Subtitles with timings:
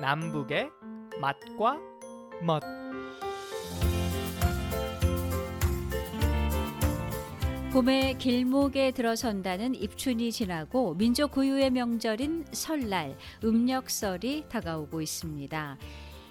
[0.00, 0.70] 남북의
[1.20, 1.78] 맛과
[2.42, 2.62] 멋
[7.72, 15.78] 봄에 길목에 들어선다는 입춘이 지나고 민족 고유의 명절인 설날, 음력설이 다가오고 있습니다.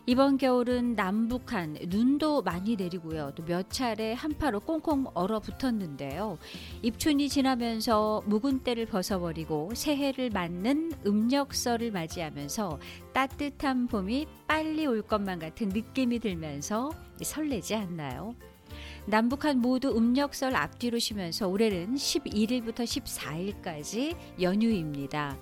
[0.09, 3.31] 이번 겨울은 남북한 눈도 많이 내리고요.
[3.35, 6.39] 또 몇 차례 한파로 꽁꽁 얼어붙었는데요.
[6.81, 12.79] 입춘이 지나면서 묵은 때를 벗어버리고 새해를 맞는 음력설을 맞이하면서
[13.13, 16.89] 따뜻한 봄이 빨리 올 것만 같은 느낌이 들면서
[17.21, 18.33] 설레지 않나요?
[19.05, 25.37] 남북한 모두 음력설 앞뒤로 쉬면서 올해는 11일부터 14일까지 연휴입니다.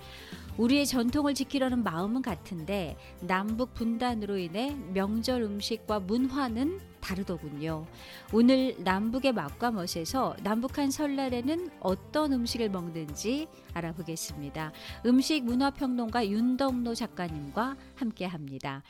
[0.58, 7.86] 우리의 전통을 지키려는 마음은 같은데 남북 분단으로 인해 명절 음식과 문화는 다르더군요.
[8.34, 14.72] 오늘 남북의 맛과 멋에서 남북한 설날에는 어떤 음식을 먹는지 알아보겠습니다.
[15.06, 18.84] 음식 문화평론가 윤덕노 작가님과 함께 합니다.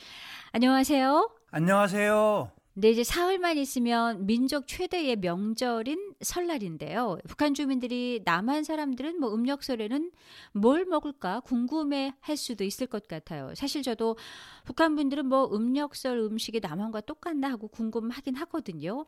[0.52, 1.30] 안녕하세요.
[1.52, 2.57] 안녕하세요.
[2.80, 7.18] 네, 이제 사흘만 있으면 민족 최대의 명절인 설날인데요.
[7.28, 10.12] 북한 주민들이 남한 사람들은 뭐 음력설에는
[10.52, 13.56] 뭘 먹을까 궁금해 할 수도 있을 것 같아요.
[13.56, 14.16] 사실 저도
[14.64, 19.08] 북한 분들은 뭐 음력설 음식이 남한과 똑같나 하고 궁금하긴 하거든요.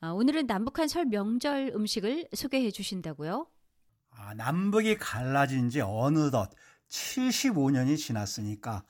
[0.00, 3.46] 아, 오늘은 남북한 설 명절 음식을 소개해 주신다고요?
[4.12, 6.48] 아, 남북이 갈라진 지 어느덧
[6.88, 8.82] 75년이 지났으니까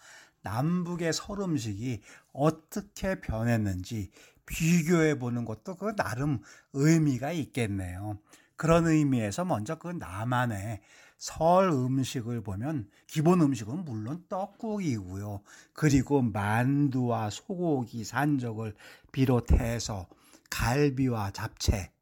[0.43, 2.01] 남북의 설 음식이
[2.33, 4.11] 어떻게 변했는지
[4.47, 6.41] 비교해 보는 것도 그 나름
[6.73, 8.19] 의미가 있겠네요.
[8.57, 10.81] 그런 의미에서 먼저 그 남한의
[11.17, 15.43] 설 음식을 보면 기본 음식은 물론 떡국이고요.
[15.73, 18.75] 그리고 만두와 소고기 산적을
[19.13, 20.09] 비롯해서
[20.51, 21.93] 갈비와 잡채,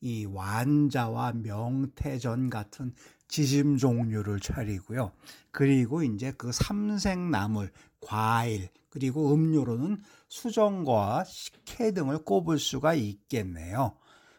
[0.00, 2.92] 이 완자와 명태전 같은
[3.28, 5.12] 지짐 종류를 차리고요.
[5.50, 13.96] 그리고 이제 그 삼색나물, 과일, 그리고 음료로는 수정과 식혜 등을 꼽을 수가 있겠네요.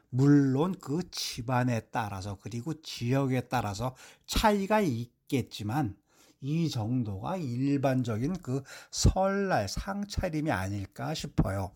[0.09, 3.95] 물론 그 집안에 따라서 그리고 지역에 따라서
[4.25, 5.95] 차이가 있겠지만
[6.41, 11.71] 이 정도가 일반적인 그 설날 상차림이 아닐까 싶어요.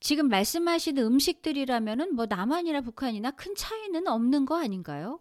[0.00, 5.20] 지금 말씀하신 음식들이라면은 뭐 남한이나 북한이나 큰 차이는 없는 거 아닌가요?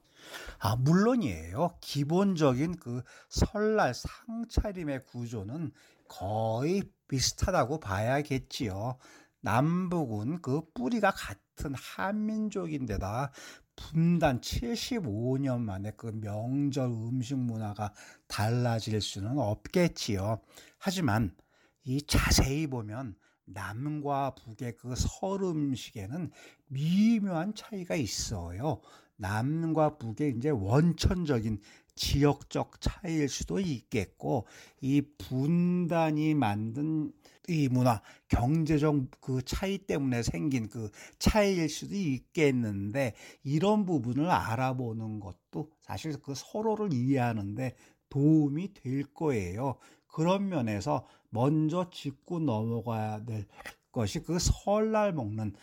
[0.59, 1.77] 아, 물론이에요.
[1.81, 5.71] 기본적인 그 설날 상차림의 구조는
[6.07, 8.97] 거의 비슷하다고 봐야겠지요.
[9.41, 13.31] 남북은 그 뿌리가 같은 한민족인데다
[13.75, 17.93] 분단 75년 만에 그 명절 음식 문화가
[18.27, 20.41] 달라질 수는 없겠지요.
[20.77, 21.35] 하지만
[21.83, 23.15] 이 자세히 보면
[23.45, 26.31] 남과 북의 그 설 음식에는
[26.67, 28.81] 미묘한 차이가 있어요.
[29.21, 31.59] 남과 북의 이제 원천적인
[31.95, 34.47] 지역적 차이일 수도 있겠고,
[34.81, 37.11] 이 분단이 만든
[37.47, 40.89] 이 문화, 경제적 그 차이 때문에 생긴 그
[41.19, 47.75] 차이일 수도 있겠는데, 이런 부분을 알아보는 것도 사실 그 서로를 이해하는데
[48.09, 49.75] 도움이 될 거예요.
[50.07, 53.47] 그런 면에서 먼저 짚고 넘어가야 될
[53.91, 55.53] 것이 그 설날 먹는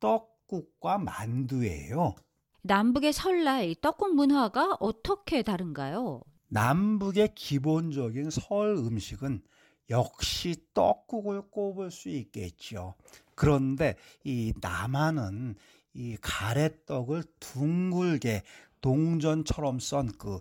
[0.00, 2.14] 떡국과 만두예요.
[2.62, 6.22] 남북의 설날 떡국 문화가 어떻게 다른가요?
[6.48, 9.42] 남북의 기본적인 설 음식은
[9.90, 12.94] 역시 떡국을 꼽을 수 있겠죠.
[13.34, 15.54] 그런데 이 남한은
[15.94, 18.42] 이 가래떡을 둥글게
[18.80, 20.40] 동전처럼 썬 그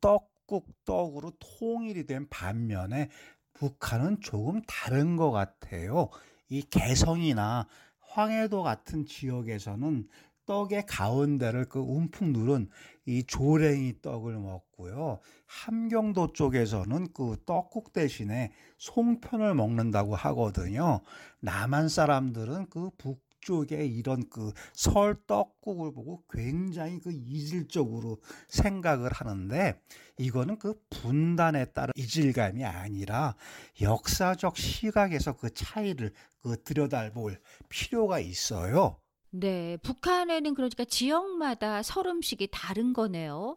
[0.00, 3.08] 떡국 떡으로 통일이 된 반면에
[3.54, 6.08] 북한은 조금 다른 것 같아요.
[6.48, 7.66] 이 개성이나
[8.00, 10.08] 황해도 같은 지역에서는
[10.48, 12.70] 떡의 가운데를 그 움푹 누른
[13.04, 15.20] 이 조랭이 떡을 먹고요.
[15.46, 21.02] 함경도 쪽에서는 그 떡국 대신에 송편을 먹는다고 하거든요.
[21.40, 28.18] 남한 사람들은 그 북, 쪽에 이런 그 설 떡국을 보고 굉장히 그 이질적으로
[28.48, 29.80] 생각을 하는데
[30.18, 33.36] 이거는 그 분단에 따른 이질감이 아니라
[33.80, 36.12] 역사적 시각에서 그 차이를
[36.42, 38.98] 그 들여다볼 필요가 있어요.
[39.40, 43.56] 네, 북한에는 그러니까 지역마다 설 음식이 다른 거네요.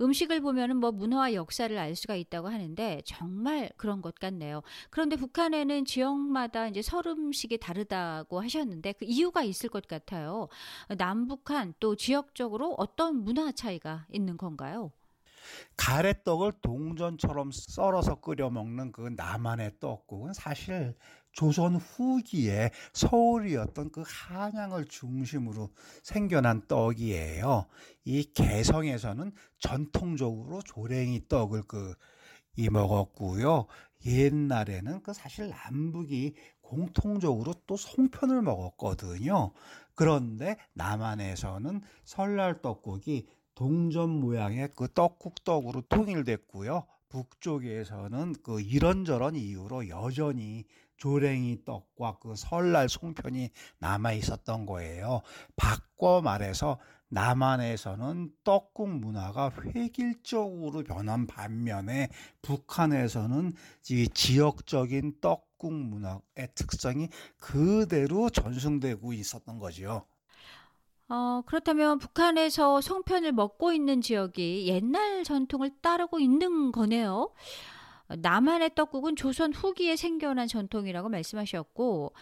[0.00, 4.62] 음식을 보면은 뭐 문화와 역사를 알 수가 있다고 하는데 정말 그런 것 같네요.
[4.90, 10.48] 그런데 북한에는 지역마다 이제 설 음식이 다르다고 하셨는데 그 이유가 있을 것 같아요.
[10.98, 14.90] 남북한 또 지역적으로 어떤 문화 차이가 있는 건가요?
[15.76, 20.94] 가래떡을 동전처럼 썰어서 끓여 먹는 그 남한의 떡국은 사실
[21.32, 25.70] 조선 후기에 서울이었던 그 한양을 중심으로
[26.02, 27.66] 생겨난 떡이에요.
[28.04, 31.94] 이 개성에서는 전통적으로 조랭이 떡을 그
[32.56, 33.66] 이 먹었고요.
[34.04, 39.52] 옛날에는 그 사실 남북이 공통적으로 또 송편을 먹었거든요.
[39.94, 46.86] 그런데 남한에서는 설날 떡국이 동전 모양의 그 떡국떡으로 통일됐고요.
[47.10, 50.64] 북쪽에서는 그 이런저런 이유로 여전히
[50.96, 55.22] 조랭이 떡과 그 설날 송편이 남아 있었던 거예요.
[55.56, 56.78] 바꿔 말해서
[57.08, 62.08] 남한에서는 떡국 문화가 획일적으로 변한 반면에
[62.42, 63.52] 북한에서는
[63.90, 67.08] 이 지역적인 떡국 문화의 특성이
[67.38, 70.06] 그대로 전승되고 있었던 거지요.
[71.10, 77.34] 어, 그렇다면 북한에서 송편을 먹고 있는 지역이 옛날 전통을 따르고 있는 거네요.
[78.08, 82.12] 남한의 떡국은 조선 후기에 생겨난 전통이라고 말씀하셨고,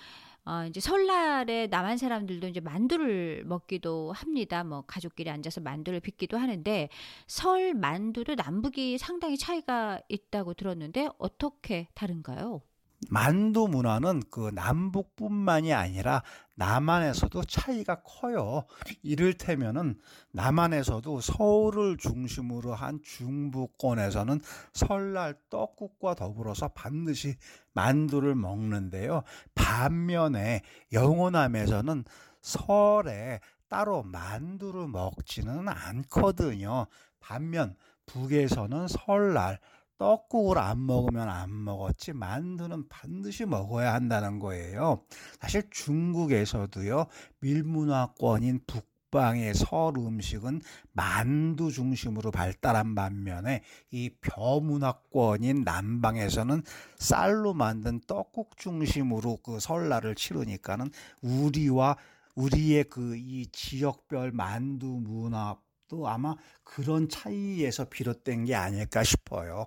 [0.46, 4.64] 어, 이제 설날에 남한 사람들도 이제 만두를 먹기도 합니다.
[4.64, 6.88] 뭐 가족끼리 앉아서 만두를 빚기도 하는데
[7.26, 12.62] 설 만두도 남북이 상당히 차이가 있다고 들었는데 어떻게 다른가요?
[13.10, 16.22] 만두 문화는 그 남북뿐만이 아니라
[16.56, 18.64] 남한에서도 차이가 커요.
[19.02, 19.98] 이를테면은
[20.32, 24.40] 남한에서도 서울을 중심으로 한 중부권에서는
[24.72, 27.36] 설날 떡국과 더불어서 반드시
[27.72, 29.22] 만두를 먹는데요.
[29.54, 30.62] 반면에
[30.92, 32.04] 영호남에서는
[32.40, 36.86] 설에 따로 만두를 먹지는 않거든요.
[37.20, 39.60] 반면 북에서는 설날
[39.98, 45.02] 떡국을 안 먹으면 안 먹었지 만두는 반드시 먹어야 한다는 거예요.
[45.40, 47.06] 사실 중국에서도요
[47.40, 50.60] 밀문화권인 북방의 설 음식은
[50.92, 56.62] 만두 중심으로 발달한 반면에 이 벼문화권인 남방에서는
[56.98, 60.90] 쌀로 만든 떡국 중심으로 그 설날을 치르니까는
[61.22, 61.96] 우리와
[62.36, 69.66] 우리의 그 이 지역별 만두 문화도 아마 그런 차이에서 비롯된 게 아닐까 싶어요.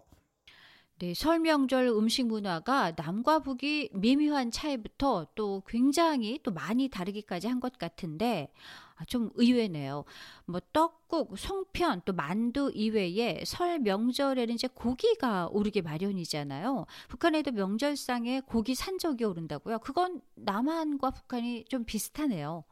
[1.01, 7.79] 네, 설명절 음식 문화가 남과 북이 미묘한 차이부터 또 굉장히 또 많이 다르기까지 한 것
[7.79, 8.51] 같은데
[8.95, 10.03] 아, 좀 의외네요.
[10.45, 16.85] 뭐 떡국, 송편, 또 만두 이외에 설 명절에는 이제 고기가 오르기 마련이잖아요.
[17.07, 19.79] 북한에도 명절상에 고기 산적이 오른다고요.
[19.79, 22.63] 그건 남한과 북한이 좀 비슷하네요.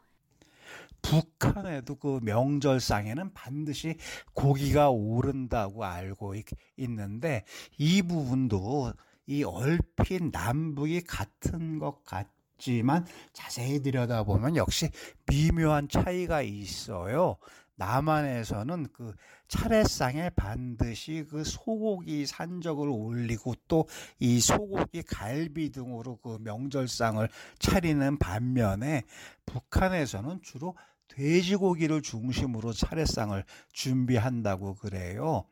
[1.01, 3.95] 북한에도 그 명절상에는 반드시
[4.33, 6.45] 고기가 오른다고 알고 있,
[6.77, 7.45] 있는데
[7.77, 8.93] 이 부분도
[9.27, 12.27] 이 얼핏 남북이 같은 것 같
[12.59, 14.89] 지만 자세히 들여다보면 역시
[15.27, 17.37] 미묘한 차이가 있어요.
[17.79, 19.15] 남한에서는 그
[19.47, 23.85] 차례상에 반드시 그 소고기 산적을 올리고 또
[24.19, 27.27] 이 소고기 갈비 등으로 그 명절상을
[27.59, 29.03] 차리는 반면에
[29.45, 30.75] 북한에서는 주로
[31.07, 35.45] 돼지고기를 중심으로 차례상을 준비한다고 그래요.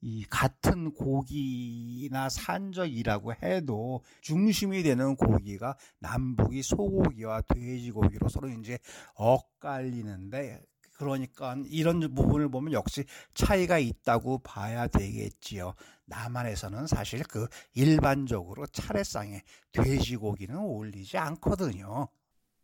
[0.00, 8.78] 이 같은 고기나 산적이라고 해도 중심이 되는 고기가 남북이 소고기와 돼지고기로 서로 이제
[9.14, 10.60] 엇갈리는데
[11.02, 13.04] 그러니까 이런 부분을 보면 역시
[13.34, 15.74] 차이가 있다고 봐야 되겠지요.
[16.06, 22.08] 남한에서는 사실 그 일반적으로 차례상에 돼지고기는 올리지 않거든요.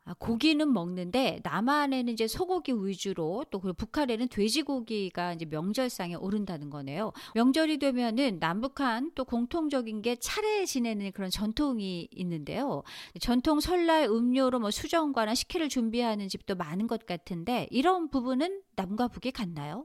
[0.08, 7.12] 아, 고기는 먹는데 남한에는 이제 소고기 위주로 또 그리고 북한에는 돼지고기가 이제 명절상에 오른다는 거네요.
[7.34, 12.82] 명절이 되면은 남북한 또 공통적인 게 차례 지내는 그런 전통이 있는데요.
[13.20, 19.32] 전통 설날 음료로 뭐 수정과나 식혜를 준비하는 집도 많은 것 같은데 이런 부분은 남과 북이
[19.32, 19.84] 같나요?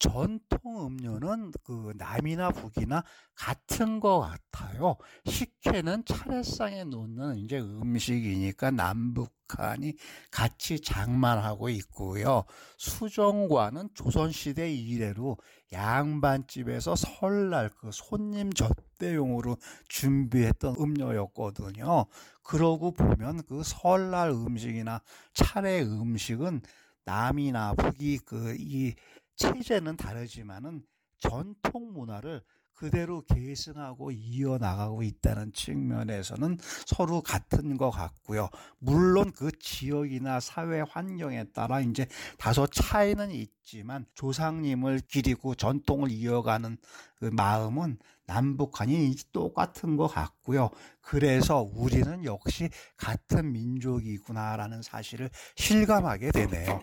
[0.00, 3.04] 전통 음료는 그 남이나 북이나
[3.36, 4.96] 같은 것 같아요.
[5.26, 9.94] 식혜는 차례상에 놓는 이제 음식이니까 남북한이
[10.30, 12.44] 같이 장만하고 있고요.
[12.78, 15.36] 수정과는 조선시대 이래로
[15.72, 22.06] 양반집에서 설날 그 손님 접대용으로 준비했던 음료였거든요.
[22.42, 25.02] 그러고 보면 그 설날 음식이나
[25.34, 26.62] 차례 음식은
[27.04, 28.94] 남이나 북이 그 이
[29.40, 30.82] 체제는 다르지만은
[31.18, 32.42] 전통 문화를
[32.74, 38.48] 그대로 계승하고 이어나가고 있다는 측면에서는 서로 같은 것 같고요.
[38.78, 42.06] 물론 그 지역이나 사회 환경에 따라 이제
[42.38, 46.78] 다소 차이는 있지만 조상님을 기리고 전통을 이어가는
[47.16, 50.70] 그 마음은 남북한이 똑같은 것 같고요.
[51.00, 56.80] 그래서 우리는 역시 같은 민족이구나라는 사실을 실감하게 되네요.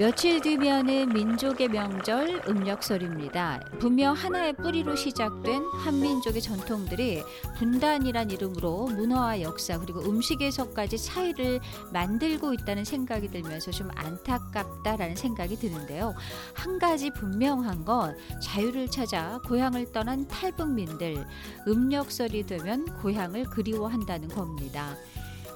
[0.00, 3.60] 며칠 뒤면은 민족의 명절 음력설입니다.
[3.80, 7.22] 분명 하나의 뿌리로 시작된 한민족의 전통들이
[7.58, 11.60] 분단이란 이름으로 문화와 역사 그리고 음식에서까지 차이를
[11.92, 16.14] 만들고 있다는 생각이 들면서 좀 안타깝다라는 생각이 드는데요.
[16.54, 21.26] 한 가지 분명한 건 자유를 찾아 고향을 떠난 탈북민들
[21.68, 24.96] 음력설이 되면 고향을 그리워한다는 겁니다.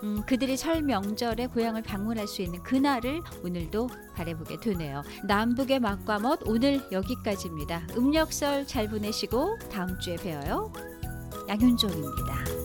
[0.04, 5.02] 음, 그들이 설 명절에 고향을 방문할 수 있는 그날을 오늘도 바래보게 되네요.
[5.26, 7.86] 남북의 맛과 멋 오늘 여기까지입니다.
[7.96, 10.70] 음력설 잘 보내시고 다음 주에 봬요.
[11.48, 12.63] 양윤종입니다.